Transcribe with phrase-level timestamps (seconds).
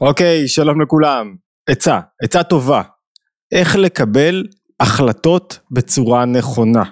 [0.00, 1.34] אוקיי, שלום לכולם.
[1.66, 2.82] עצה, עצה טובה.
[3.52, 4.44] איך לקבל
[4.80, 6.82] החלטות בצורה נכונה.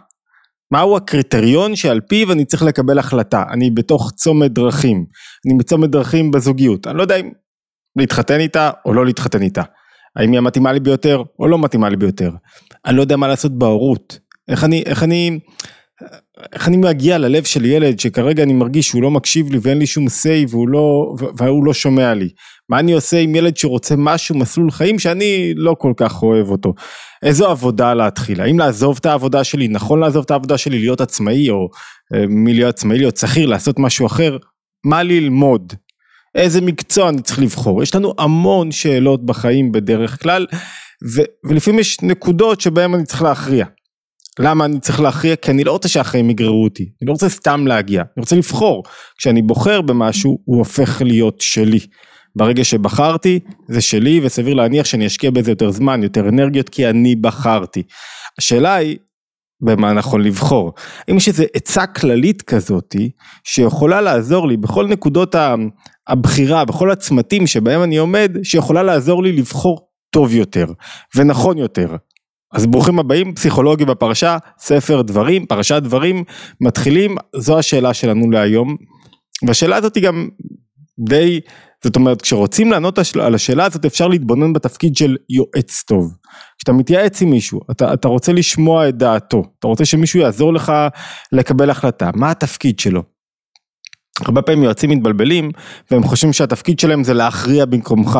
[0.73, 3.44] מהו הקריטריון שעל פיו אני צריך לקבל החלטה?
[3.52, 5.05] אני בתוך צומת דרכים.
[5.47, 6.86] אני בצומת דרכים בזוגיות.
[6.86, 7.31] אני לא יודע אם
[7.97, 9.62] להתחתן איתה או לא להתחתן איתה.
[10.16, 12.30] האם היא המתאימה לי ביותר או לא מתאימה לי ביותר.
[12.86, 14.18] אני לא יודע מה לעשות בהורות.
[14.48, 15.40] איך אני, איך אני,
[16.52, 19.86] איך אני מגיע ללב של ילד שכרגע אני מרגיש שהוא לא מקשיב לי ואין לי
[19.86, 22.28] שום say והוא לא, והוא לא שומע לי.
[22.68, 26.75] מה אני עושה עם ילד שרוצה משהו, מסלול חיים שאני לא כל כך אוהב אותו.
[27.22, 31.50] איזו עבודה להתחיל, האם לעזוב את העבודה שלי, נכון לעזוב את העבודה שלי, להיות עצמאי
[31.50, 31.68] או
[32.15, 34.37] אה, מלהיות עצמאי, להיות שכיר, לעשות משהו אחר,
[34.84, 35.73] מה ללמוד,
[36.34, 40.47] איזה מקצוע אני צריך לבחור, יש לנו המון שאלות בחיים בדרך כלל,
[41.15, 43.67] ו, ולפעמים יש נקודות שבהן אני צריך להכריע.
[44.38, 45.37] למה אני צריך להכריע?
[45.37, 48.83] כי אני לא רוצה שהחיים יגררו אותי, אני לא רוצה סתם להגיע, אני רוצה לבחור.
[49.19, 51.80] כשאני בוחר במשהו, הוא הופך להיות שלי.
[52.37, 57.17] ברגע שבחרתי, זה שלי וסביר להניח שאני אשקיע בזה יותר זמן, יותר אנרגיות, כי אני
[57.17, 57.83] בחרתי.
[58.39, 58.97] השאלה היא,
[59.61, 60.73] במה נכון לבחור.
[61.11, 63.11] אם יש איזו עצה כללית כזאתי,
[63.45, 65.34] שיכולה לעזור לי בכל נקודות
[66.08, 70.67] הבחירה, בכל הצמתים שבהם אני עומד, שיכולה לעזור לי לבחור טוב יותר
[71.17, 71.97] ונכון יותר.
[72.53, 76.25] אז ברוכים הבאים, פסיכולוגיה בפרשה, ספר דברים, פרשת דברים,
[76.61, 78.77] מתחילים, זו השאלה שלנו להיום.
[79.47, 80.29] והשאלה הזאת היא גם
[80.99, 81.41] די,
[81.85, 86.15] זאת אומרת, כשרוצים לענות על השאלה הזאת אפשר להתבונן בתפקיד של יועץ טוב.
[86.59, 90.73] כשאתה מתייעץ עם מישהו, אתה, אתה רוצה לשמוע את דעתו, אתה רוצה שמישהו יעזור לך
[91.33, 93.03] לקבל החלטה, מה התפקיד שלו?
[94.21, 95.51] הרבה פעמים יועצים מתבלבלים
[95.91, 98.19] והם חושבים שהתפקיד שלהם זה להכריע במקומך,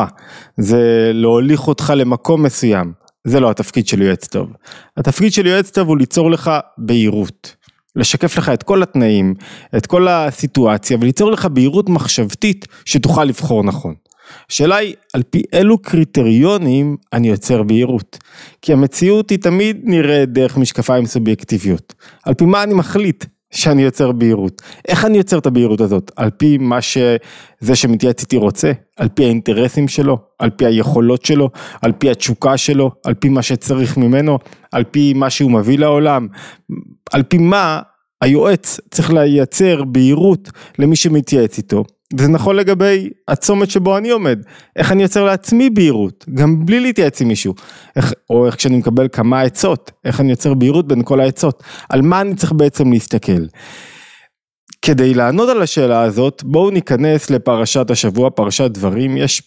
[0.57, 2.93] זה להוליך אותך למקום מסוים,
[3.27, 4.49] זה לא התפקיד של יועץ טוב.
[4.97, 7.55] התפקיד של יועץ טוב הוא ליצור לך בהירות.
[7.95, 9.33] לשקף לך את כל התנאים,
[9.77, 13.95] את כל הסיטואציה וליצור לך בהירות מחשבתית שתוכל לבחור נכון.
[14.49, 18.17] השאלה היא על פי אילו קריטריונים אני יוצר בהירות.
[18.61, 21.93] כי המציאות היא תמיד נראית דרך משקפיים סובייקטיביות.
[22.23, 24.61] על פי מה אני מחליט שאני יוצר בהירות.
[24.87, 26.11] איך אני יוצר את הבהירות הזאת?
[26.15, 28.71] על פי מה שזה שמתייעץ איתי רוצה?
[28.97, 30.17] על פי האינטרסים שלו?
[30.39, 31.49] על פי היכולות שלו?
[31.81, 32.91] על פי התשוקה שלו?
[33.05, 34.39] על פי מה שצריך ממנו?
[34.71, 36.27] על פי מה שהוא מביא לעולם?
[37.11, 37.81] על פי מה
[38.21, 40.49] היועץ צריך לייצר בהירות
[40.79, 41.83] למי שמתייעץ איתו?
[42.17, 44.39] וזה נכון לגבי הצומת שבו אני עומד,
[44.75, 47.53] איך אני יוצר לעצמי בהירות, גם בלי להתייעץ עם מישהו,
[47.95, 52.01] איך, או איך כשאני מקבל כמה עצות, איך אני יוצר בהירות בין כל העצות, על
[52.01, 53.45] מה אני צריך בעצם להסתכל.
[54.81, 59.41] כדי לענות על השאלה הזאת, בואו ניכנס לפרשת השבוע, פרשת דברים, יש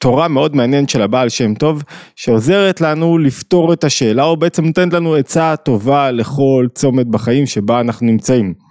[0.00, 1.82] תורה מאוד מעניינת של הבעל שם טוב,
[2.16, 7.80] שעוזרת לנו לפתור את השאלה, או בעצם נותנת לנו עצה טובה לכל צומת בחיים שבה
[7.80, 8.69] אנחנו נמצאים.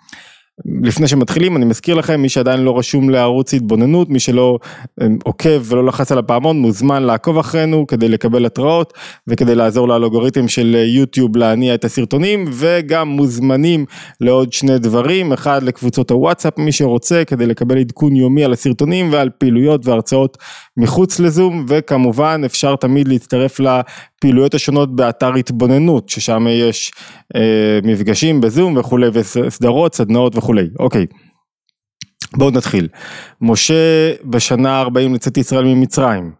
[0.65, 4.59] לפני שמתחילים אני מזכיר לכם מי שעדיין לא רשום לערוץ התבוננות מי שלא
[5.01, 8.93] אמ, עוקב ולא לחץ על הפעמון מוזמן לעקוב אחרינו כדי לקבל התראות
[9.27, 13.85] וכדי לעזור לאלגוריתם של יוטיוב להניע את הסרטונים וגם מוזמנים
[14.21, 19.29] לעוד שני דברים אחד לקבוצות הוואטסאפ מי שרוצה כדי לקבל עדכון יומי על הסרטונים ועל
[19.37, 20.37] פעילויות והרצאות
[20.77, 23.59] מחוץ לזום וכמובן אפשר תמיד להצטרף
[24.19, 26.91] הפעילויות השונות באתר התבוננות, ששם יש
[27.35, 30.48] אה, מפגשים בזום וכולי, וסדרות, סדנאות וכולי.
[30.79, 31.05] אוקיי.
[32.37, 32.87] בואו נתחיל.
[33.41, 36.31] משה בשנה 40 לצאת ישראל ממצרים,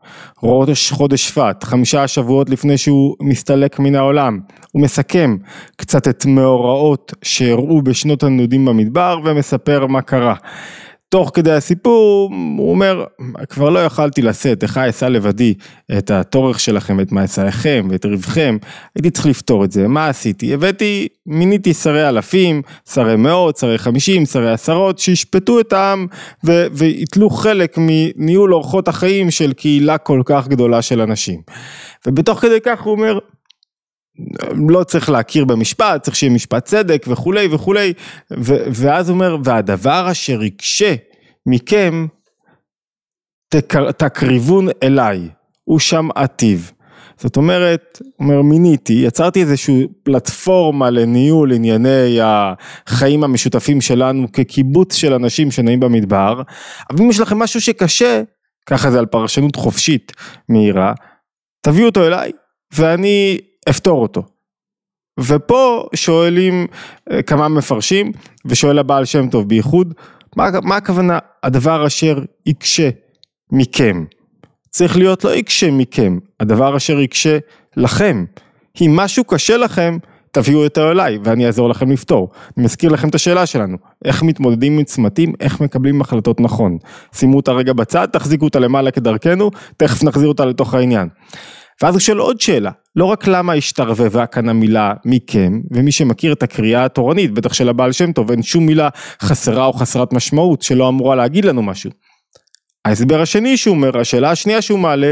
[0.44, 4.40] ראש חודש שפט, חמישה שבועות לפני שהוא מסתלק מן העולם,
[4.72, 5.38] הוא מסכם
[5.76, 10.36] קצת את מאורעות שאירעו בשנות הנדודים במדבר ומספר מה קרה.
[11.10, 13.06] תוך כדי הסיפור הוא אומר
[13.50, 15.54] כבר לא יכלתי לשאת איך אשא לבדי
[15.98, 18.58] את התורך שלכם את מעשייכם ואת רווחכם
[18.96, 20.54] הייתי צריך לפתור את זה מה עשיתי?
[20.54, 22.62] הבאתי מיניתי שרי אלפים
[22.94, 26.08] שרי מאות שרי חמישים שרי עשרות שישפטו את העם
[26.74, 31.42] ויתלו חלק מניהול אורחות החיים של קהילה כל כך גדולה של אנשים.
[32.08, 33.20] ובתוך כדי כך הוא אומר
[34.70, 37.94] לא צריך להכיר במשפט, צריך שיהיה משפט צדק וכולי וכולי,
[38.32, 40.96] ו- ואז הוא אומר, והדבר אשר יקשה
[41.46, 42.08] מכם,
[43.50, 45.30] תקר- תקריבון אליי,
[45.64, 46.72] הוא שם עתיב.
[47.18, 55.52] זאת אומרת, אומר, מיניתי, יצרתי איזושהי פלטפורמה לניהול ענייני החיים המשותפים שלנו כקיבוץ של אנשים
[55.52, 56.42] שנעים במדבר,
[56.90, 58.22] אבל אם יש לכם משהו שקשה,
[58.66, 60.12] ככה זה על פרשנות חופשית
[60.50, 60.94] מהירה,
[61.62, 62.32] תביאו אותו אליי,
[62.74, 63.38] ואני
[63.70, 64.24] אפתור אותו.
[65.20, 66.68] ופה שואלים
[67.12, 68.12] אה, כמה מפרשים,
[68.46, 69.94] ושואל הבעל שם טוב בייחוד,
[70.36, 72.90] מה, מה הכוונה הדבר אשר יקשה
[73.52, 74.06] מכם?
[74.70, 77.38] צריך להיות לא יקשה מכם, הדבר אשר יקשה
[77.78, 78.26] לכם.
[78.82, 79.98] אם משהו קשה לכם,
[80.32, 82.30] תביאו אותו אליי ואני אעזור לכם לפתור.
[82.58, 86.78] אני מזכיר לכם את השאלה שלנו, איך מתמודדים עם צמתים, איך מקבלים החלטות נכון.
[87.14, 91.10] שימו אותה רגע בצד, תחזיקו אותה למעלה כדרכנו, תכף נחזיר אותה לתוך העניין.
[91.84, 96.44] ואז הוא שואל עוד שאלה, לא רק למה השתרבבה כאן המילה מכם, ומי שמכיר את
[96.44, 98.90] הקריאה התורנית, בטח של הבעל שם טוב, אין שום מילה
[99.22, 101.92] חסרה או חסרת משמעות שלא אמורה להגיד לנו משהו.
[102.86, 105.12] ההסבר השני שהוא אומר, השאלה השנייה שהוא מעלה,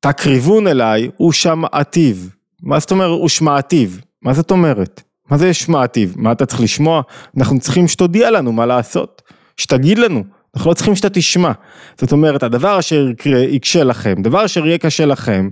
[0.00, 2.16] תקריבון אליי הוא שמעתיו.
[2.62, 3.88] מה זאת אומרת הוא שמעתיו?
[4.22, 5.02] מה זאת אומרת?
[5.30, 6.08] מה זה שמעתיו?
[6.16, 7.02] מה אתה צריך לשמוע?
[7.36, 9.22] אנחנו צריכים שתודיע לנו מה לעשות,
[9.56, 10.24] שתגיד לנו,
[10.56, 11.52] אנחנו לא צריכים שאתה תשמע.
[12.00, 13.08] זאת אומרת, הדבר אשר
[13.48, 15.48] יקשה לכם, דבר אשר יהיה קשה לכם,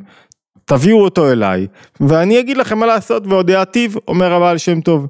[0.65, 1.67] תביאו אותו אליי,
[2.01, 5.07] ואני אגיד לכם מה לעשות, ועוד יעתיב, אומר הבעל שם טוב.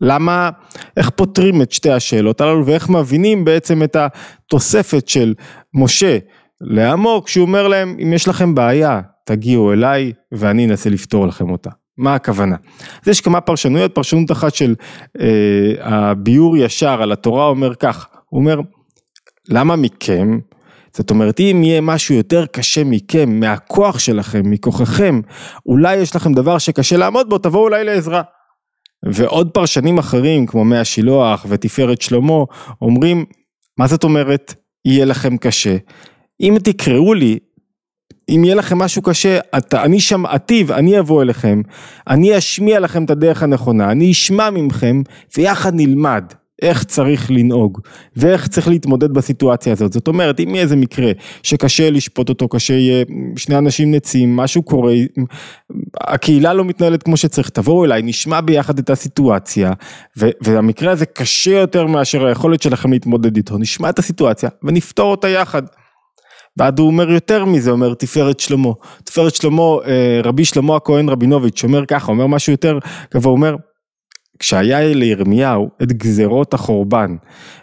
[0.00, 0.50] למה,
[0.96, 5.34] איך פותרים את שתי השאלות הללו, ואיך מבינים בעצם את התוספת של
[5.74, 6.18] משה
[6.60, 11.70] לעמו, כשהוא אומר להם, אם יש לכם בעיה, תגיעו אליי, ואני אנסה לפתור לכם אותה.
[11.98, 12.56] מה הכוונה?
[13.02, 14.74] אז יש כמה פרשנויות, פרשנות אחת של
[15.20, 15.26] אה,
[15.80, 18.60] הביור ישר על התורה אומר כך, הוא אומר,
[19.48, 20.38] למה מכם?
[20.92, 25.20] זאת אומרת, אם יהיה משהו יותר קשה מכם, מהכוח שלכם, מכוחכם,
[25.66, 28.22] אולי יש לכם דבר שקשה לעמוד בו, תבואו אולי לעזרה.
[29.04, 32.44] ועוד פרשנים אחרים, כמו מי השילוח ותפארת שלמה,
[32.82, 33.24] אומרים,
[33.78, 34.54] מה זאת אומרת,
[34.84, 35.76] יהיה לכם קשה?
[36.40, 37.38] אם תקראו לי,
[38.28, 41.62] אם יהיה לכם משהו קשה, אתה, אני שמעתיו, אני אבוא אליכם,
[42.08, 45.02] אני אשמיע לכם את הדרך הנכונה, אני אשמע ממכם,
[45.36, 46.24] ויחד נלמד.
[46.62, 47.80] איך צריך לנהוג
[48.16, 49.92] ואיך צריך להתמודד בסיטואציה הזאת.
[49.92, 51.12] זאת אומרת, אם יהיה איזה מקרה
[51.42, 53.04] שקשה לשפוט אותו, קשה יהיה,
[53.36, 54.94] שני אנשים נצים, משהו קורה,
[56.00, 59.72] הקהילה לא מתנהלת כמו שצריך, תבואו אליי, נשמע ביחד את הסיטואציה,
[60.18, 65.28] ו- והמקרה הזה קשה יותר מאשר היכולת שלכם להתמודד איתו, נשמע את הסיטואציה ונפתור אותה
[65.28, 65.62] יחד.
[66.56, 68.70] ועד הוא אומר יותר מזה, אומר תפארת שלמה.
[69.04, 72.78] תפארת שלמה, אה, רבי שלמה הכהן רבינוביץ', אומר ככה, אומר משהו יותר
[73.14, 73.56] גבוה, אומר
[74.38, 77.16] כשהיה לירמיהו את גזרות החורבן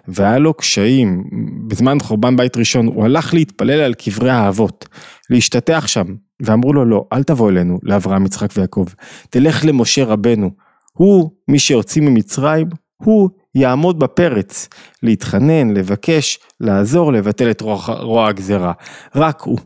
[0.07, 1.24] והיה לו קשיים
[1.68, 4.88] בזמן חורבן בית ראשון הוא הלך להתפלל על קברי האבות
[5.30, 6.06] להשתטח שם
[6.42, 8.86] ואמרו לו לא אל תבוא אלינו לאברהם יצחק ויעקב.
[9.30, 10.50] תלך למשה רבנו.
[10.94, 12.68] הוא מי שהוציא ממצרים
[12.98, 14.69] הוא יעמוד בפרץ
[15.04, 18.72] להתחנן לבקש לעזור לבטל את רוע הגזרה.
[19.16, 19.60] רק הוא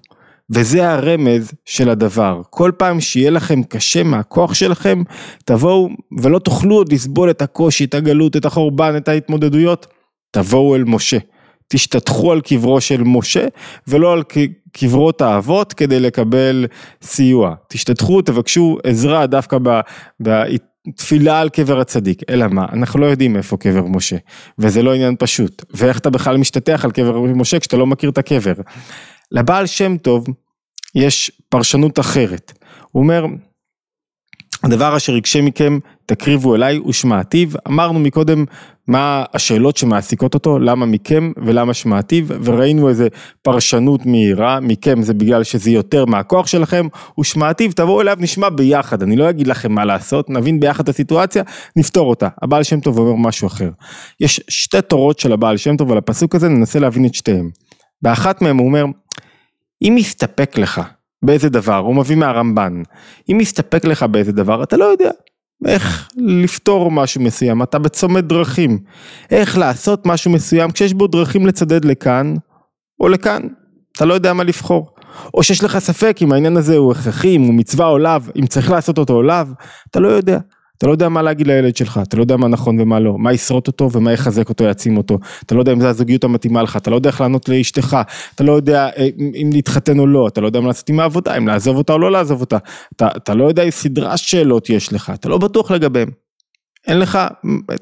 [0.51, 2.41] וזה הרמז של הדבר.
[2.49, 5.03] כל פעם שיהיה לכם קשה מהכוח שלכם,
[5.45, 5.89] תבואו
[6.21, 9.87] ולא תוכלו עוד לסבול את הקושי, את הגלות, את החורבן, את ההתמודדויות,
[10.31, 11.17] תבואו אל משה.
[11.67, 13.45] תשתטחו על קברו של משה
[13.87, 14.23] ולא על
[14.71, 16.65] קברות האבות כדי לקבל
[17.01, 17.55] סיוע.
[17.69, 19.57] תשתטחו, תבקשו עזרה דווקא
[20.19, 22.21] בתפילה על קבר הצדיק.
[22.29, 24.15] אלא מה, אנחנו לא יודעים איפה קבר משה,
[24.59, 25.65] וזה לא עניין פשוט.
[25.73, 28.53] ואיך אתה בכלל משתטח על קבר משה כשאתה לא מכיר את הקבר.
[29.31, 30.25] לבעל שם טוב
[30.95, 32.53] יש פרשנות אחרת.
[32.91, 33.25] הוא אומר,
[34.63, 38.45] הדבר אשר יקשה מכם תקריבו אליי ושמעתיו, אמרנו מקודם
[38.87, 43.07] מה השאלות שמעסיקות אותו, למה מכם ולמה שמעתיו, וראינו איזה
[43.41, 46.87] פרשנות מהירה, מכם זה בגלל שזה יותר מהכוח שלכם,
[47.19, 51.43] ושמעתיו תבואו אליו נשמע ביחד, אני לא אגיד לכם מה לעשות, נבין ביחד את הסיטואציה,
[51.75, 52.27] נפתור אותה.
[52.41, 53.69] הבעל שם טוב אומר משהו אחר.
[54.19, 57.49] יש שתי תורות של הבעל שם טוב על הפסוק הזה, ננסה להבין את שתיהם.
[58.01, 58.85] באחת מהם הוא אומר,
[59.81, 60.81] אם יסתפק לך
[61.25, 62.81] באיזה דבר, הוא מביא מהרמב"ן,
[63.31, 65.11] אם יסתפק לך באיזה דבר, אתה לא יודע
[65.65, 68.79] איך לפתור משהו מסוים, אתה בצומת דרכים,
[69.31, 72.35] איך לעשות משהו מסוים כשיש בו דרכים לצדד לכאן
[72.99, 73.41] או לכאן,
[73.95, 74.95] אתה לא יודע מה לבחור.
[75.33, 78.47] או שיש לך ספק אם העניין הזה הוא הכרחי, אם הוא מצווה או לאו, אם
[78.47, 79.45] צריך לעשות אותו או לאו,
[79.89, 80.39] אתה לא יודע.
[80.79, 83.33] אתה לא יודע מה להגיד לילד שלך, אתה לא יודע מה נכון ומה לא, מה
[83.33, 86.77] ישרוט אותו ומה יחזק אותו, יעצים אותו, אתה לא יודע אם זה הזוגיות המתאימה לך,
[86.77, 87.97] אתה לא יודע איך לענות לאשתך,
[88.35, 91.37] אתה לא יודע אה, אם להתחתן או לא, אתה לא יודע מה לעשות עם העבודה,
[91.37, 92.57] אם לעזוב אותה או לא לעזוב אותה,
[92.95, 96.09] אתה, אתה לא יודע איזה סדרה שאלות יש לך, אתה לא בטוח לגביהם.
[96.87, 97.19] אין לך,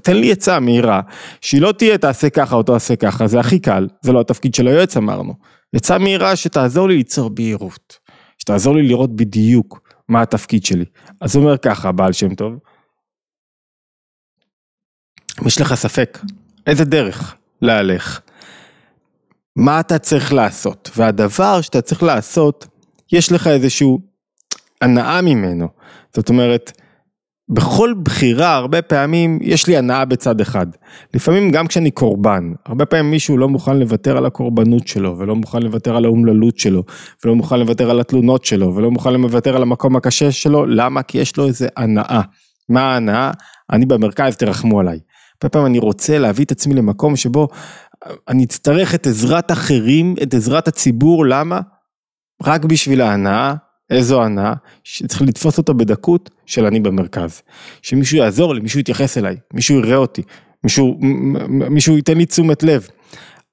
[0.01, 1.01] תן לי עצה מהירה,
[1.41, 4.67] שהיא לא תהיה תעשה ככה או תעשה ככה, זה הכי קל, זה לא התפקיד של
[4.67, 5.33] היועץ אמרנו.
[5.75, 7.97] עצה מהירה שתעזור לי ליצור בהירות,
[8.37, 10.85] שתעזור לי לראות בדיוק מה התפקיד שלי.
[11.21, 12.53] אז הוא אומר ככה, בעל שם טוב,
[15.41, 16.19] אם יש לך ספק,
[16.67, 18.19] איזה דרך להלך?
[19.55, 20.91] מה אתה צריך לעשות?
[20.95, 22.67] והדבר שאתה צריך לעשות,
[23.11, 23.99] יש לך איזשהו
[24.81, 25.67] הנאה ממנו.
[26.15, 26.71] זאת אומרת,
[27.49, 30.67] בכל בחירה הרבה פעמים יש לי הנאה בצד אחד.
[31.13, 35.61] לפעמים גם כשאני קורבן, הרבה פעמים מישהו לא מוכן לוותר על הקורבנות שלו, ולא מוכן
[35.61, 36.83] לוותר על האומללות שלו,
[37.25, 41.03] ולא מוכן לוותר על התלונות שלו, ולא מוכן לוותר על המקום הקשה שלו, למה?
[41.03, 42.21] כי יש לו איזה הנאה.
[42.69, 43.31] מה ההנאה?
[43.71, 44.99] אני במרכז, תרחמו עליי.
[45.43, 47.47] הרבה פעמים אני רוצה להביא את עצמי למקום שבו
[48.27, 51.61] אני אצטרך את עזרת אחרים, את עזרת הציבור, למה?
[52.43, 53.53] רק בשביל ההנאה
[53.89, 54.53] איזו הנאה,
[54.83, 57.41] שצריך לתפוס אותו בדקות של אני במרכז.
[57.81, 60.21] שמישהו יעזור לי, מישהו יתייחס אליי, מישהו יראה אותי,
[60.63, 60.97] מישהו,
[61.69, 62.87] מישהו ייתן לי תשומת לב.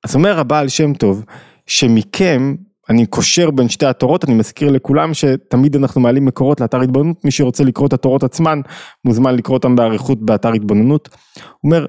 [0.05, 1.25] אז אומר הבעל שם טוב,
[1.67, 2.55] שמכם,
[2.91, 7.31] אני קושר בין שתי התורות, אני מזכיר לכולם שתמיד אנחנו מעלים מקורות לאתר התבוננות, מי
[7.31, 8.61] שרוצה לקרוא את התורות עצמן,
[9.05, 11.09] מוזמן לקרוא אותן באריכות באתר התבוננות.
[11.35, 11.87] הוא אומר,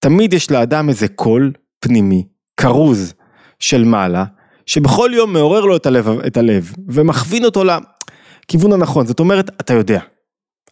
[0.00, 2.26] תמיד יש לאדם איזה קול פנימי,
[2.56, 3.14] כרוז
[3.58, 4.24] של מעלה,
[4.66, 9.74] שבכל יום מעורר לו את הלב, את הלב ומכווין אותו לכיוון הנכון, זאת אומרת, אתה
[9.74, 10.00] יודע,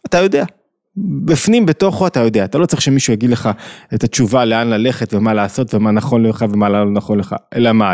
[0.05, 0.45] אתה יודע,
[0.97, 3.49] בפנים בתוכו אתה יודע, אתה לא צריך שמישהו יגיד לך
[3.93, 7.93] את התשובה לאן ללכת ומה לעשות ומה נכון לך ומה לא נכון לך, אלא מה?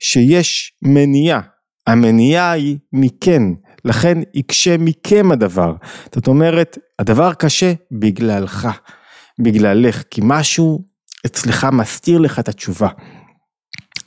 [0.00, 1.40] שיש מניעה,
[1.86, 3.42] המניעה היא מכן,
[3.84, 5.72] לכן יקשה מכם הדבר,
[6.14, 8.68] זאת אומרת, הדבר קשה בגללך,
[9.38, 10.84] בגללך, כי משהו
[11.26, 12.88] אצלך מסתיר לך את התשובה.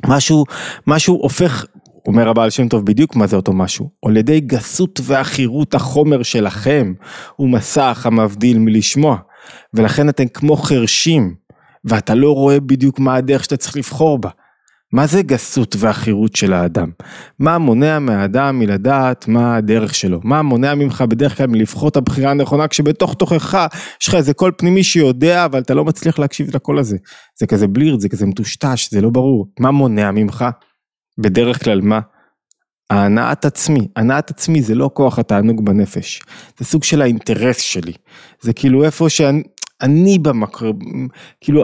[0.05, 0.43] משהו,
[0.87, 1.65] משהו הופך,
[2.07, 6.93] אומר הבעל שם טוב בדיוק מה זה אותו משהו, על ידי גסות ועכירות החומר שלכם,
[7.35, 9.17] הוא מסך המבדיל מלשמוע,
[9.73, 11.35] ולכן אתם כמו חרשים,
[11.85, 14.29] ואתה לא רואה בדיוק מה הדרך שאתה צריך לבחור בה.
[14.93, 16.89] מה זה גסות ועכירות של האדם?
[17.39, 20.19] מה מונע מהאדם מלדעת מה הדרך שלו?
[20.23, 23.67] מה מונע ממך בדרך כלל מלבחור את הבחירה הנכונה כשבתוך תוכך
[24.01, 26.97] יש לך איזה קול פנימי שיודע אבל אתה לא מצליח להקשיב לקול הזה.
[27.39, 29.47] זה כזה בלירד, זה כזה מטושטש, זה לא ברור.
[29.59, 30.45] מה מונע ממך?
[31.21, 31.99] בדרך כלל מה?
[32.89, 36.21] ההנאת עצמי, הנאת עצמי זה לא כוח התענוג בנפש,
[36.59, 37.93] זה סוג של האינטרס שלי,
[38.41, 39.43] זה כאילו איפה שאני,
[39.81, 41.07] אני במקום,
[41.41, 41.63] כאילו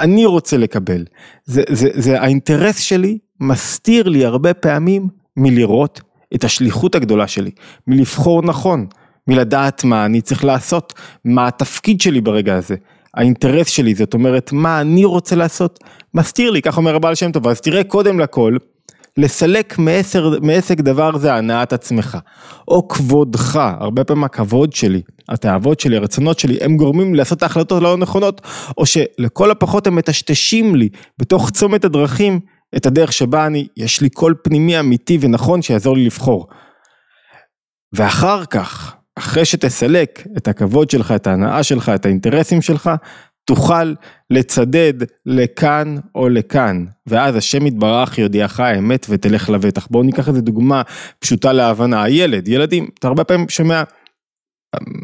[0.00, 1.04] אני רוצה לקבל,
[1.44, 6.00] זה, זה, זה האינטרס שלי מסתיר לי הרבה פעמים מלראות
[6.34, 7.50] את השליחות הגדולה שלי,
[7.86, 8.86] מלבחור נכון,
[9.28, 12.74] מלדעת מה אני צריך לעשות, מה התפקיד שלי ברגע הזה,
[13.14, 15.78] האינטרס שלי, זאת אומרת מה אני רוצה לעשות,
[16.14, 18.56] מסתיר לי, כך אומר הבעל שם טוב, אז תראה קודם לכל
[19.16, 22.18] לסלק מעשר, מעסק דבר זה הנעת עצמך,
[22.68, 27.78] או כבודך, הרבה פעמים הכבוד שלי, התאוות שלי, הרצונות שלי, הם גורמים לי לעשות ההחלטות
[27.78, 28.40] הלא נכונות,
[28.78, 30.88] או שלכל הפחות הם מטשטשים לי
[31.18, 32.40] בתוך צומת הדרכים
[32.76, 36.46] את הדרך שבה אני, יש לי קול פנימי אמיתי ונכון שיעזור לי לבחור.
[37.92, 42.90] ואחר כך, אחרי שתסלק את הכבוד שלך, את ההנאה שלך, את האינטרסים שלך,
[43.50, 43.94] תוכל
[44.30, 44.94] לצדד
[45.26, 49.86] לכאן או לכאן, ואז השם יתברך יודיעך האמת ותלך לבטח.
[49.90, 50.82] בואו ניקח איזה דוגמה
[51.18, 53.82] פשוטה להבנה, הילד, ילדים, אתה הרבה פעמים שומע,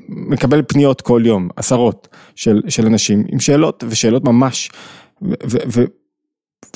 [0.09, 4.71] מקבל פניות כל יום, עשרות של, של אנשים עם שאלות ושאלות ממש,
[5.23, 5.85] ו, ו, ו,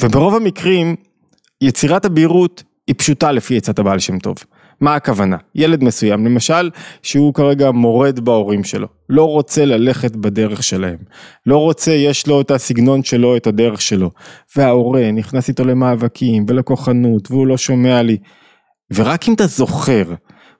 [0.00, 0.96] וברוב המקרים
[1.60, 4.36] יצירת הבהירות היא פשוטה לפי עצת הבעל שם טוב.
[4.80, 5.36] מה הכוונה?
[5.54, 6.70] ילד מסוים למשל
[7.02, 10.98] שהוא כרגע מורד בהורים שלו, לא רוצה ללכת בדרך שלהם,
[11.46, 14.10] לא רוצה, יש לו את הסגנון שלו, את הדרך שלו,
[14.56, 18.16] וההורה נכנס איתו למאבקים ולכוחנות והוא לא שומע לי,
[18.94, 20.04] ורק אם אתה זוכר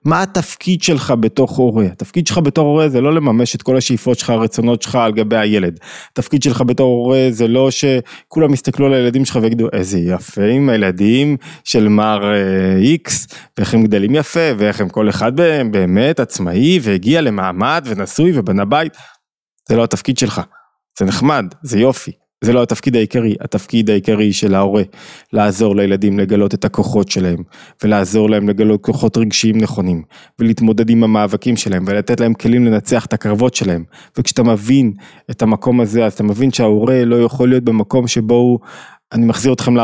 [0.05, 1.85] מה התפקיד שלך בתוך הורה?
[1.85, 5.37] התפקיד שלך בתור הורה זה לא לממש את כל השאיפות שלך, הרצונות שלך על גבי
[5.37, 5.79] הילד.
[6.13, 10.69] התפקיד שלך בתור הורה זה לא שכולם יסתכלו על הילדים שלך ויגידו איזה יפה עם
[10.69, 12.33] הילדים של מר
[12.77, 17.85] איקס, אה, ואיך הם גדלים יפה, ואיך הם כל אחד מהם באמת עצמאי והגיע למעמד
[17.87, 18.93] ונשוי ובנה בית.
[19.69, 20.41] זה לא התפקיד שלך.
[20.99, 22.13] זה נחמד, זה יופי,
[22.45, 24.83] זה לא התפקיד העיקרי, התפקיד העיקרי של ההורה,
[25.33, 27.43] לעזור לילדים לגלות את הכוחות שלהם,
[27.85, 30.03] ולעזור להם לגלות כוחות רגשיים נכונים,
[30.39, 33.85] ולהתמודד עם המאבקים שלהם, ולתת להם כלים לנצח את הקרבות שלהם,
[34.19, 34.93] וכשאתה מבין
[35.31, 38.59] את המקום הזה, אז אתה מבין שההורה לא יכול להיות במקום שבו הוא
[39.13, 39.75] אני מחזיר אתכם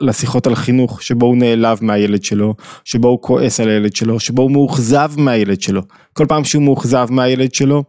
[0.00, 4.42] לשיחות על חינוך, שבו הוא נעלב מהילד שלו, שבו הוא כועס על הילד שלו, שבו
[4.42, 5.82] הוא מאוכזב מהילד שלו.
[6.12, 7.84] כל פעם שהוא מאוכזב מהילד שלו,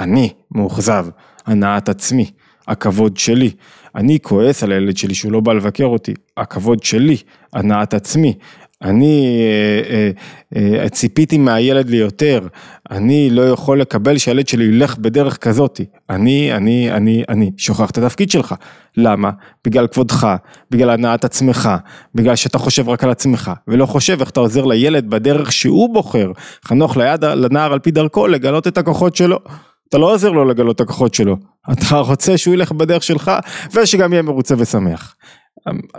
[0.00, 1.06] אני מאוכזב,
[1.46, 2.30] הנעת עצמי.
[2.68, 3.50] הכבוד שלי.
[3.94, 7.16] אני כועס על הילד שלי שהוא לא בא לבקר אותי, הכבוד שלי,
[7.52, 8.34] הנעת עצמי.
[8.82, 9.38] אני
[9.90, 10.10] אה,
[10.56, 12.40] אה, אה, ציפיתי מהילד ליותר,
[12.90, 17.98] אני לא יכול לקבל שהילד שלי ילך בדרך כזאתי, אני, אני, אני, אני, שוכח את
[17.98, 18.54] התפקיד שלך,
[18.96, 19.30] למה?
[19.64, 20.26] בגלל כבודך,
[20.70, 21.70] בגלל הנעת עצמך,
[22.14, 26.32] בגלל שאתה חושב רק על עצמך, ולא חושב איך אתה עוזר לילד בדרך שהוא בוחר,
[26.64, 29.38] חנוך ליד, לנער על פי דרכו לגלות את הכוחות שלו.
[29.92, 31.36] אתה לא עוזר לו לגלות את הכוחות שלו,
[31.72, 33.32] אתה רוצה שהוא ילך בדרך שלך
[33.74, 35.14] ושגם יהיה מרוצה ושמח.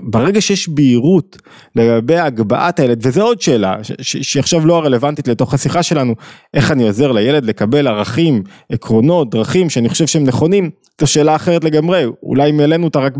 [0.01, 1.37] ברגע שיש בהירות
[1.75, 6.15] לגבי הגבהת הילד, וזו עוד שאלה שהיא עכשיו לא הרלוונטית לתוך השיחה שלנו,
[6.53, 10.69] איך אני עוזר לילד לקבל ערכים, עקרונות, דרכים שאני חושב שהם נכונים,
[11.01, 13.13] זו שאלה אחרת לגמרי, אולי אם העלינו אותה רק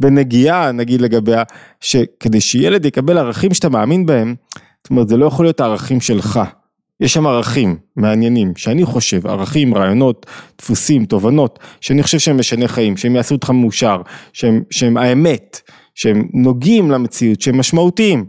[0.00, 1.42] בנגיעה נגיד לגביה,
[1.80, 4.34] שכדי שילד יקבל ערכים שאתה מאמין בהם,
[4.84, 6.40] זאת אומרת זה לא יכול להיות הערכים שלך.
[7.00, 10.26] יש שם ערכים מעניינים, שאני חושב, ערכים, רעיונות,
[10.58, 15.60] דפוסים, תובנות, שאני חושב שהם משני חיים, שהם יעשו אותך מאושר, שהם, שהם האמת,
[15.94, 18.24] שהם נוגעים למציאות, שהם משמעותיים,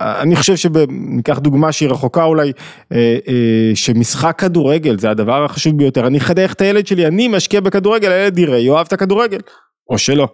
[0.00, 2.52] אני חושב שניקח דוגמה שהיא רחוקה אולי,
[2.92, 7.60] אה, אה, שמשחק כדורגל זה הדבר החשוב ביותר, אני אחדך את הילד שלי, אני משקיע
[7.60, 9.38] בכדורגל, הילד יראה, יאהב את הכדורגל,
[9.90, 10.28] או שלא.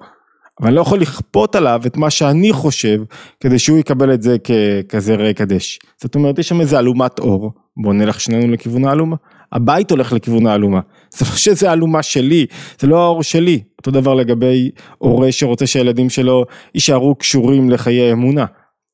[0.60, 3.00] אבל אני לא יכול לכפות עליו את מה שאני חושב,
[3.40, 5.78] כדי שהוא יקבל את זה ככזה ראה קדש.
[6.02, 9.16] זאת אומרת, יש שם איזה אלומת אור, בוא נלך שנינו לכיוון האלומה.
[9.52, 10.80] הבית הולך לכיוון האלומה.
[11.10, 12.46] זה לא שזה אלומה שלי,
[12.80, 13.62] זה לא האור שלי.
[13.78, 18.44] אותו דבר לגבי הורה שרוצה שהילדים שלו יישארו קשורים לחיי אמונה.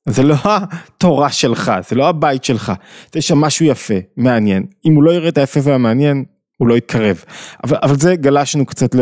[0.08, 2.72] זה לא התורה שלך, זה לא הבית שלך,
[3.14, 4.64] יש שם משהו יפה, מעניין.
[4.86, 6.24] אם הוא לא יראה את היפה והמעניין,
[6.56, 7.24] הוא לא יתקרב.
[7.64, 9.00] אבל, אבל זה גלשנו קצת ל,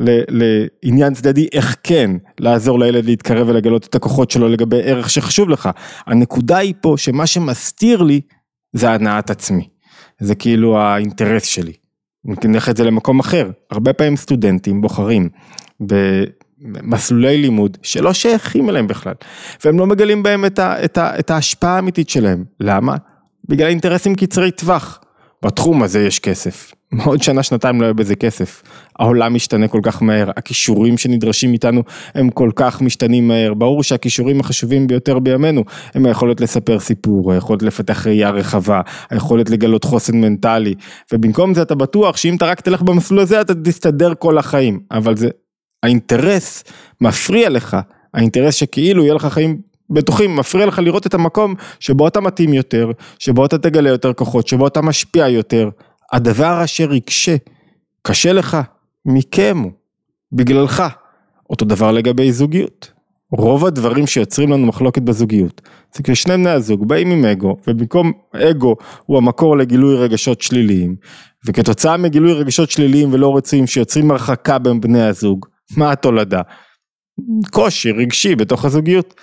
[0.00, 2.10] ל, לעניין צדדי, איך כן
[2.40, 5.70] לעזור לילד להתקרב ולגלות את הכוחות שלו לגבי ערך שחשוב לך.
[6.06, 8.20] הנקודה היא פה שמה שמסתיר לי
[8.72, 9.68] זה הנעת עצמי.
[10.20, 11.72] זה כאילו האינטרס שלי.
[12.24, 15.28] נלך את זה למקום אחר, הרבה פעמים סטודנטים בוחרים
[15.80, 19.14] במסלולי לימוד שלא שייכים אליהם בכלל,
[19.64, 22.44] והם לא מגלים בהם את, ה, את, ה, את ההשפעה האמיתית שלהם.
[22.60, 22.96] למה?
[23.48, 25.01] בגלל אינטרסים קצרי טווח.
[25.44, 26.72] בתחום הזה יש כסף.
[27.04, 28.62] עוד שנה שנתיים לא יהיה בזה כסף.
[28.98, 31.82] העולם משתנה כל כך מהר, הכישורים שנדרשים איתנו
[32.14, 33.54] הם כל כך משתנים מהר.
[33.54, 38.80] ברור שהכישורים החשובים ביותר בימינו הם היכולת לספר סיפור, היכולת לפתח ראייה רחבה,
[39.10, 40.74] היכולת לגלות חוסן מנטלי,
[41.12, 45.16] ובמקום זה אתה בטוח שאם אתה רק תלך במסלול הזה אתה תסתדר כל החיים, אבל
[45.16, 45.28] זה,
[45.82, 46.64] האינטרס
[47.00, 47.76] מפריע לך,
[48.14, 52.90] האינטרס שכאילו יהיה לך חיים בטוחים, מפריע לך לראות את המקום שבו אתה מתאים יותר,
[53.18, 55.68] שבו אתה תגלה יותר כוחות, שבו אתה משפיע יותר.
[56.12, 57.36] הדבר אשר יקשה,
[58.02, 58.56] קשה לך,
[59.06, 59.72] מכם הוא,
[60.32, 60.82] בגללך.
[61.50, 62.92] אותו דבר לגבי זוגיות.
[63.32, 65.60] רוב הדברים שיוצרים לנו מחלוקת בזוגיות,
[65.94, 70.96] זה כששני בני הזוג באים עם אגו, ובמקום אגו הוא המקור לגילוי רגשות שליליים,
[71.46, 75.46] וכתוצאה מגילוי רגשות שליליים ולא רצויים שיוצרים הרחקה בין בני הזוג,
[75.76, 76.40] מה התולדה?
[77.50, 79.14] קושי רגשי בתוך הזוגיות.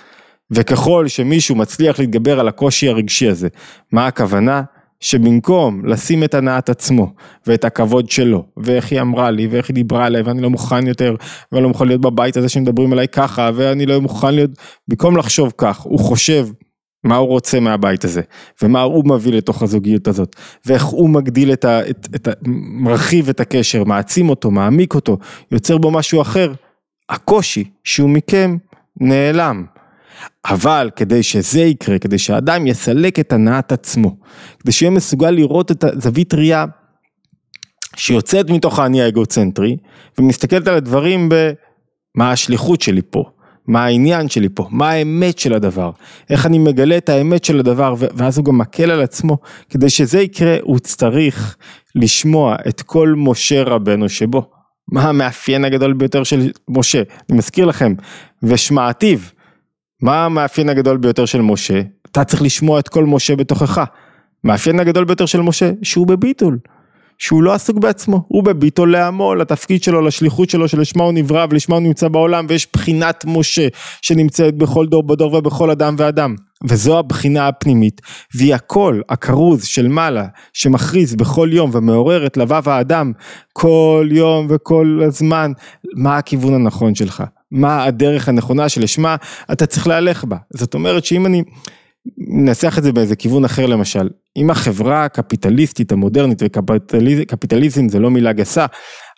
[0.51, 3.47] וככל שמישהו מצליח להתגבר על הקושי הרגשי הזה,
[3.91, 4.61] מה הכוונה?
[4.99, 7.13] שבמקום לשים את הנעת עצמו
[7.47, 11.15] ואת הכבוד שלו ואיך היא אמרה לי ואיך היא דיברה עליי ואני לא מוכן יותר
[11.51, 14.51] ואני לא מוכן להיות בבית הזה שמדברים עליי ככה ואני לא מוכן להיות,
[14.87, 16.47] במקום לחשוב כך הוא חושב
[17.03, 18.21] מה הוא רוצה מהבית הזה
[18.61, 21.89] ומה הוא מביא לתוך הזוגיות הזאת ואיך הוא מגדיל את ה...
[21.89, 22.31] את, את ה
[22.71, 25.17] מרחיב את הקשר, מעצים אותו, מעמיק אותו,
[25.51, 26.53] יוצר בו משהו אחר,
[27.09, 28.57] הקושי שהוא מכם
[28.99, 29.65] נעלם.
[30.45, 34.17] אבל כדי שזה יקרה, כדי שהאדם יסלק את הנעת עצמו,
[34.59, 36.65] כדי שיהיה מסוגל לראות את הזווית ראייה
[37.95, 39.77] שיוצאת מתוך האני האגוצנטרי,
[40.17, 43.23] ומסתכלת על הדברים במה השליחות שלי פה,
[43.67, 45.91] מה העניין שלי פה, מה האמת של הדבר,
[46.29, 49.37] איך אני מגלה את האמת של הדבר, ואז הוא גם מקל על עצמו,
[49.69, 51.55] כדי שזה יקרה הוא צריך
[51.95, 54.49] לשמוע את כל משה רבנו שבו.
[54.91, 57.01] מה המאפיין הגדול ביותר של משה?
[57.29, 57.93] אני מזכיר לכם,
[58.43, 59.19] ושמעתיו.
[60.01, 61.81] מה המאפיין הגדול ביותר של משה?
[62.11, 63.83] אתה צריך לשמוע את כל משה בתוכך.
[64.43, 66.57] מאפיין הגדול ביותר של משה, שהוא בביטול.
[67.17, 71.75] שהוא לא עסוק בעצמו, הוא בביטול לעמו, לתפקיד שלו, לשליחות שלו, שלשמה הוא נברא ולשמה
[71.75, 73.67] הוא נמצא בעולם, ויש בחינת משה
[74.01, 76.35] שנמצאת בכל דור בדור ובכל אדם ואדם.
[76.67, 78.01] וזו הבחינה הפנימית,
[78.35, 83.11] והיא הקול הכרוז של מעלה, שמכריז בכל יום ומעורר את לבב האדם
[83.53, 85.51] כל יום וכל הזמן,
[85.95, 89.15] מה הכיוון הנכון שלך, מה הדרך הנכונה שלשמה
[89.51, 90.37] אתה צריך להלך בה.
[90.53, 91.43] זאת אומרת שאם אני
[92.17, 98.33] ננסח את זה באיזה כיוון אחר למשל, אם החברה הקפיטליסטית המודרנית וקפיטליזם זה לא מילה
[98.33, 98.65] גסה,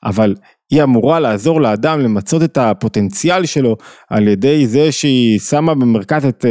[0.03, 0.35] אבל
[0.71, 3.77] היא אמורה לעזור לאדם למצות את הפוטנציאל שלו
[4.09, 6.45] על ידי זה שהיא שמה במרכז את,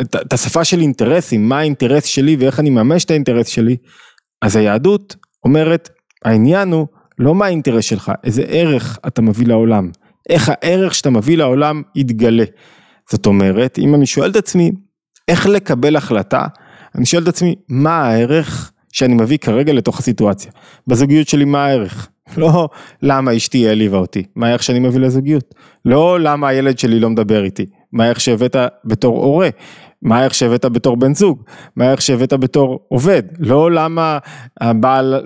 [0.00, 3.76] את, את השפה של אינטרסים, מה האינטרס שלי ואיך אני ממש את האינטרס שלי,
[4.42, 5.90] אז היהדות אומרת,
[6.24, 6.86] העניין הוא
[7.18, 9.90] לא מה האינטרס שלך, איזה ערך אתה מביא לעולם,
[10.30, 12.44] איך הערך שאתה מביא לעולם יתגלה.
[13.10, 14.72] זאת אומרת, אם אני שואל את עצמי,
[15.28, 16.46] איך לקבל החלטה,
[16.94, 20.52] אני שואל את עצמי, מה הערך שאני מביא כרגע לתוך הסיטואציה?
[20.86, 22.08] בזוגיות שלי מה הערך?
[22.36, 22.68] לא
[23.02, 25.54] למה אשתי העליבה אותי, מה הערך שאני מביא לזוגיות?
[25.84, 29.48] לא למה הילד שלי לא מדבר איתי, מה הערך שהבאת בתור הורה?
[30.02, 31.42] מה הערך שהבאת בתור בן זוג,
[31.76, 34.18] מה הערך שהבאת בתור עובד, לא למה
[34.60, 35.22] הבעל,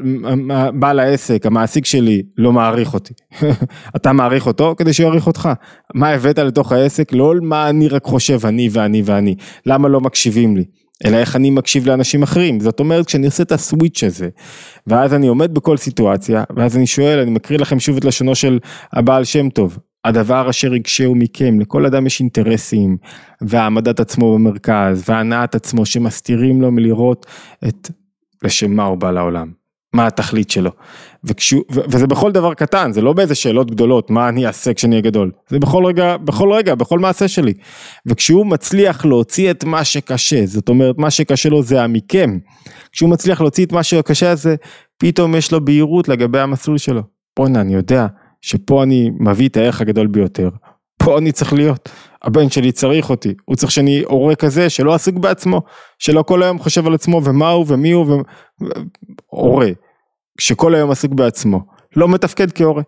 [0.75, 3.15] בעל העסק, המעסיק שלי לא מעריך אותי,
[3.97, 4.75] אתה מעריך אותו?
[4.79, 5.49] כדי שהוא יעריך אותך,
[5.95, 9.35] מה הבאת לתוך העסק, לא מה אני רק חושב אני ואני ואני,
[9.67, 10.65] למה לא מקשיבים לי,
[11.05, 14.29] אלא איך אני מקשיב לאנשים אחרים, זאת אומרת כשאני עושה את הסוויץ' הזה,
[14.87, 18.59] ואז אני עומד בכל סיטואציה, ואז אני שואל, אני מקריא לכם שוב את לשונו של
[18.93, 22.97] הבעל שם טוב, הדבר אשר יקשהו מכם, לכל אדם יש אינטרסים,
[23.41, 27.27] והעמדת עצמו במרכז, והנעת עצמו שמסתירים לו מלראות
[27.69, 27.91] את
[28.43, 29.61] לשם מה הוא בא לעולם.
[29.93, 30.71] מה התכלית שלו.
[31.25, 34.93] וכשהוא, ו, וזה בכל דבר קטן, זה לא באיזה שאלות גדולות, מה אני אעשה כשאני
[34.93, 35.31] אהיה גדול.
[35.49, 37.55] זה בכל רגע, בכל רגע, בכל מעשה שלי.
[38.07, 42.39] וכשהוא מצליח להוציא את מה שקשה, זאת אומרת, מה שקשה לו זה המכם.
[42.93, 44.57] כשהוא מצליח להוציא את מה שקשה הזה,
[44.99, 47.03] פתאום יש לו בהירות לגבי המסלול שלו.
[47.37, 48.07] בואנה, אני יודע
[48.41, 50.49] שפה אני מביא את הערך הגדול ביותר.
[50.97, 51.89] פה אני צריך להיות.
[52.23, 55.63] הבן שלי צריך אותי, הוא צריך שאני הורה כזה שלא עסוק בעצמו,
[55.99, 58.17] שלא כל היום חושב על עצמו ומה הוא ומי הוא, ו...
[59.27, 59.69] הורה,
[60.41, 61.61] שכל היום עסוק בעצמו,
[61.97, 62.83] לא מתפקד כהורה.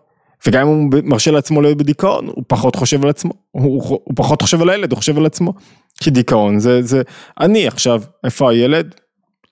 [0.47, 4.41] וגם אם הוא מרשה לעצמו להיות בדיכאון, הוא פחות חושב על עצמו, הוא, הוא פחות
[4.41, 5.53] חושב על הילד, הוא חושב על עצמו.
[5.99, 7.01] כי דיכאון זה, זה,
[7.39, 8.95] אני עכשיו, איפה הילד?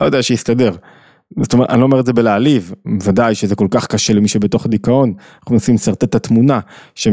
[0.02, 0.72] לא יודע, שיסתדר.
[1.40, 4.68] זאת אומרת, אני לא אומר את זה בלהעליב, ודאי שזה כל כך קשה למי שבתוך
[4.68, 6.60] דיכאון, אנחנו מנסים לשרטט את התמונה
[6.96, 7.08] ש,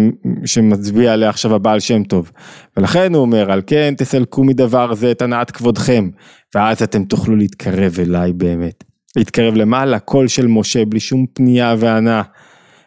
[0.44, 2.30] שמצביע עליה עכשיו הבעל שם טוב.
[2.76, 6.10] ולכן הוא אומר, על כן תסלקו מדבר זה את הנעת כבודכם,
[6.54, 8.84] ואז אתם תוכלו להתקרב אליי באמת.
[9.16, 12.22] להתקרב למעלה, קול של משה בלי שום פנייה והנאה.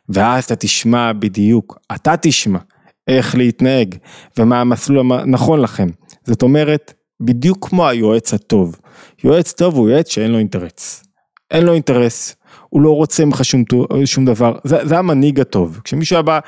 [0.09, 2.59] ואז אתה תשמע בדיוק, אתה תשמע
[3.07, 3.95] איך להתנהג,
[4.39, 5.89] ומה המסלול הנכון לכם.
[6.23, 8.75] זאת אומרת, בדיוק כמו היועץ הטוב.
[9.23, 11.03] יועץ טוב הוא יועץ שאין לו אינטרס.
[11.51, 12.35] אין לו אינטרס,
[12.69, 13.63] הוא לא רוצה ממך שום,
[14.05, 15.79] שום דבר, זה, זה המנהיג הטוב.
[15.83, 16.39] כשמישהו היה בא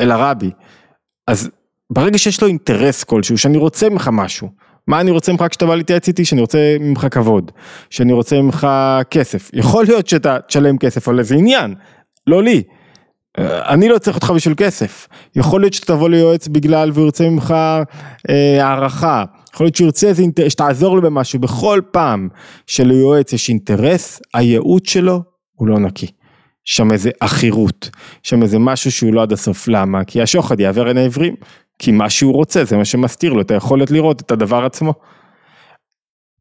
[0.00, 0.50] אל הרבי,
[1.26, 1.50] אז
[1.90, 4.48] ברגע שיש לו אינטרס כלשהו, שאני רוצה ממך משהו,
[4.86, 6.24] מה אני רוצה ממך כשאתה בא להתייעץ איתי?
[6.24, 7.50] שאני רוצה ממך כבוד,
[7.90, 8.66] שאני רוצה ממך
[9.10, 9.50] כסף.
[9.52, 11.74] יכול להיות שאתה תשלם כסף על איזה עניין,
[12.26, 12.62] לא לי.
[13.38, 15.08] אני לא צריך אותך בשביל כסף.
[15.36, 17.54] יכול להיות שאתה תבוא ליועץ בגלל והוא ירצה ממך
[18.30, 19.24] אה, הערכה.
[19.54, 22.28] יכול להיות שהוא ירצה אינטרס, שתעזור לו במשהו, בכל פעם
[22.66, 25.22] שליועץ יש אינטרס, הייעוץ שלו
[25.54, 26.06] הוא לא נקי.
[26.64, 27.90] שם איזה עכירות,
[28.22, 30.04] שם איזה משהו שהוא לא עד הסוף, למה?
[30.04, 31.34] כי השוחד יעבר עין העברים,
[31.78, 34.94] כי מה שהוא רוצה זה מה שמסתיר לו את היכולת לראות את הדבר עצמו.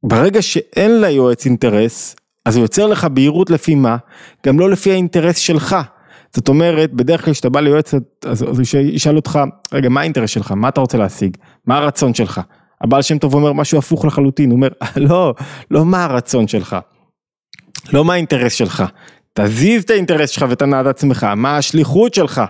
[0.03, 3.97] ברגע שאין ליועץ אינטרס, אז הוא יוצר לך בהירות לפי מה?
[4.45, 5.75] גם לא לפי האינטרס שלך.
[6.35, 7.93] זאת אומרת, בדרך כלל כשאתה בא ליועץ,
[8.25, 9.39] אז הוא ישאל אותך,
[9.73, 10.51] רגע, מה האינטרס שלך?
[10.51, 11.37] מה אתה רוצה להשיג?
[11.65, 12.41] מה הרצון שלך?
[12.83, 14.67] הבעל שם טוב אומר משהו הפוך לחלוטין, הוא אומר,
[15.09, 15.33] לא,
[15.71, 16.75] לא מה הרצון שלך,
[17.93, 18.83] לא מה האינטרס שלך,
[19.33, 22.41] תזיז את האינטרס שלך ותנעת עצמך, מה השליחות שלך,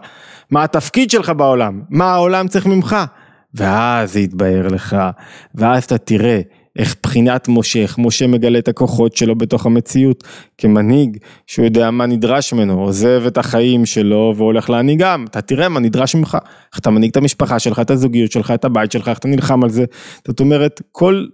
[0.51, 2.95] מה התפקיד שלך בעולם, מה העולם צריך ממך,
[3.53, 4.97] ואז זה יתבהר לך,
[5.55, 6.41] ואז אתה תראה
[6.79, 10.23] איך בחינת משה, איך משה מגלה את הכוחות שלו בתוך המציאות
[10.57, 15.79] כמנהיג, שהוא יודע מה נדרש ממנו, עוזב את החיים שלו והולך להנהיגם, אתה תראה מה
[15.79, 16.37] נדרש ממך,
[16.71, 19.63] איך אתה מנהיג את המשפחה שלך, את הזוגיות שלך, את הבית שלך, איך אתה נלחם
[19.63, 19.85] על זה,
[20.27, 21.25] זאת אומרת, כל,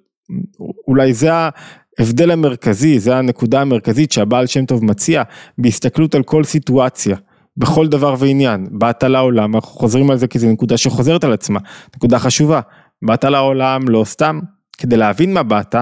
[0.87, 5.23] אולי זה ההבדל המרכזי, זה הנקודה המרכזית שהבעל שם טוב מציע,
[5.57, 7.17] בהסתכלות על כל סיטואציה.
[7.57, 11.59] בכל דבר ועניין, באת לעולם, אנחנו חוזרים על זה כי זו נקודה שחוזרת על עצמה,
[11.95, 12.59] נקודה חשובה,
[13.01, 14.39] באת לעולם לא סתם,
[14.79, 15.75] כדי להבין מה באת,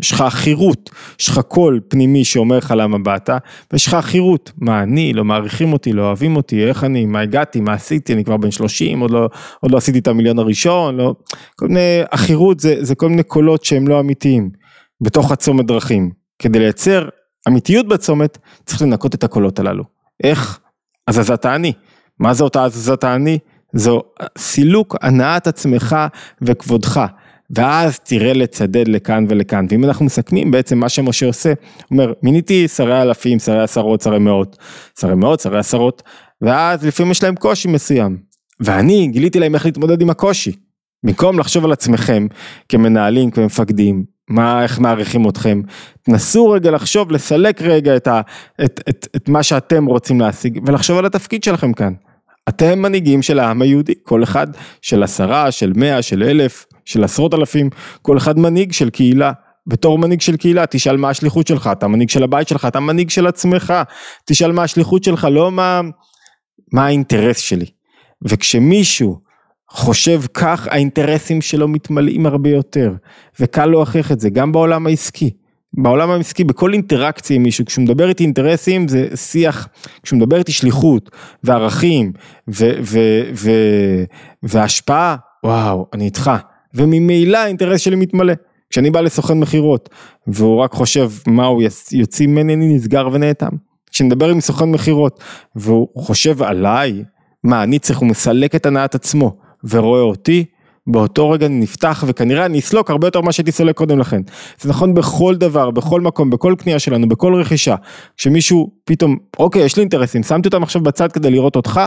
[0.00, 3.30] יש לך חירות, יש לך קול פנימי שאומר לך למה באת,
[3.72, 7.60] ויש לך חירות, מה אני, לא מעריכים אותי, לא אוהבים אותי, איך אני, מה הגעתי,
[7.60, 9.28] מה עשיתי, אני כבר בן 30, עוד לא,
[9.60, 11.14] עוד לא עשיתי את המיליון הראשון, לא,
[11.56, 14.50] כל מיני, החירות זה, זה כל מיני קולות שהם לא אמיתיים,
[15.00, 16.10] בתוך הצומת דרכים.
[16.38, 17.08] כדי לייצר
[17.48, 19.84] אמיתיות בצומת, צריך לנקות את הקולות הללו.
[20.24, 20.58] איך?
[21.08, 21.72] הזזת האני.
[22.18, 23.38] מה זה אותה הזזת האני?
[23.72, 24.02] זו
[24.38, 25.96] סילוק הנעת עצמך
[26.42, 27.00] וכבודך.
[27.50, 32.68] ואז תראה לצדד לכאן ולכאן, ואם אנחנו מסכמים בעצם מה שמשה עושה, הוא אומר מיניתי
[32.68, 34.56] שרי אלפים, שרי עשרות, שרי מאות,
[35.00, 36.02] שרי מאות, שרי עשרות,
[36.40, 38.16] ואז לפעמים יש להם קושי מסוים,
[38.60, 40.52] ואני גיליתי להם איך להתמודד עם הקושי,
[41.04, 42.26] במקום לחשוב על עצמכם
[42.68, 45.62] כמנהלים, כמפקדים, מה, איך מעריכים אתכם,
[46.02, 48.20] תנסו רגע לחשוב, לסלק רגע את, ה,
[48.64, 51.92] את, את, את מה שאתם רוצים להשיג, ולחשוב על התפקיד שלכם כאן.
[52.48, 54.46] אתם מנהיגים של העם היהודי, כל אחד
[54.82, 57.70] של עשרה, של מאה, של אלף, של עשרות אלפים,
[58.02, 59.32] כל אחד מנהיג של קהילה.
[59.66, 63.10] בתור מנהיג של קהילה, תשאל מה השליחות שלך, אתה מנהיג של הבית שלך, אתה מנהיג
[63.10, 63.74] של עצמך,
[64.24, 65.80] תשאל מה השליחות שלך, לא מה,
[66.72, 67.66] מה האינטרס שלי.
[68.22, 69.18] וכשמישהו
[69.70, 72.92] חושב כך, האינטרסים שלו מתמלאים הרבה יותר,
[73.40, 75.30] וקל להוכיח את זה, גם בעולם העסקי.
[75.72, 79.68] בעולם העסקי, בכל אינטראקציה עם מישהו, כשהוא מדבר איתי אינטרסים זה שיח,
[80.02, 81.10] כשהוא מדבר איתי שליחות
[81.44, 82.12] וערכים
[84.42, 86.30] והשפעה, וואו, אני איתך.
[86.74, 88.32] וממילא האינטרס שלי מתמלא.
[88.70, 89.88] כשאני בא לסוכן מכירות
[90.26, 93.50] והוא רק חושב מה הוא יוציא ממני אני נסגר ונאטם.
[93.90, 95.20] כשאני מדבר עם סוכן מכירות
[95.56, 97.04] והוא חושב עליי,
[97.44, 100.44] מה אני צריך, הוא מסלק את הנעת עצמו ורואה אותי,
[100.86, 104.22] באותו רגע אני נפתח וכנראה אני אסלוק הרבה יותר ממה שהייתי סולק קודם לכן.
[104.60, 107.74] זה נכון בכל דבר, בכל מקום, בכל קנייה שלנו, בכל רכישה.
[108.16, 111.80] כשמישהו פתאום, אוקיי, יש לי אינטרסים, שמתי אותם עכשיו בצד כדי לראות אותך,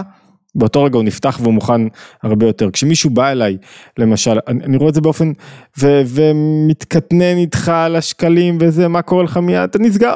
[0.55, 1.81] באותו רגע הוא נפתח והוא מוכן
[2.23, 2.71] הרבה יותר.
[2.71, 3.57] כשמישהו בא אליי,
[3.97, 5.31] למשל, אני, אני רואה את זה באופן,
[5.79, 10.15] ו, ומתקטנן איתך על השקלים וזה, מה קורה לך מיד, אתה נסגר.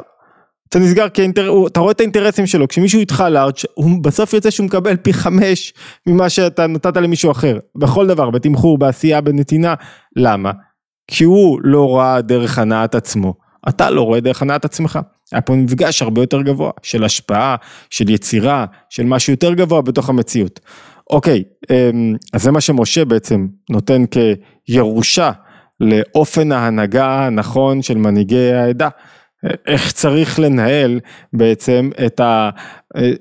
[0.69, 1.67] אתה נסגר כי האינטר...
[1.67, 5.73] אתה רואה את האינטרסים שלו, כשמישהו איתך לארג' הוא בסוף יוצא שהוא מקבל פי חמש
[6.07, 9.73] ממה שאתה נתת למישהו אחר, בכל דבר, בתמחור, בעשייה, בנתינה,
[10.15, 10.51] למה?
[11.07, 13.33] כי הוא לא ראה דרך הנעת עצמו,
[13.69, 14.99] אתה לא רואה דרך הנעת עצמך.
[15.31, 17.55] היה פה מפגש הרבה יותר גבוה, של השפעה,
[17.89, 20.59] של יצירה, של משהו יותר גבוה בתוך המציאות.
[21.09, 24.03] אוקיי, אמ, אז זה מה שמשה בעצם נותן
[24.65, 25.31] כירושה
[25.79, 28.89] לאופן ההנהגה הנכון של מנהיגי העדה.
[29.67, 30.99] איך צריך לנהל
[31.33, 32.49] בעצם את, ה,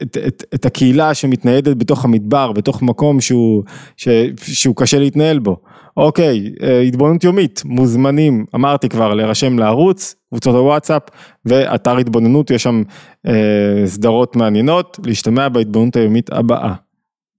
[0.03, 3.63] את, את, את הקהילה שמתניידת בתוך המדבר, בתוך מקום שהוא,
[3.97, 5.57] ש, שהוא קשה להתנהל בו.
[5.97, 11.03] אוקיי, אה, התבוננות יומית, מוזמנים, אמרתי כבר, להירשם לערוץ, קבוצות הוואטסאפ
[11.45, 12.83] ואתר התבוננות, יש שם
[13.27, 16.75] אה, סדרות מעניינות, להשתמע בהתבוננות היומית הבאה.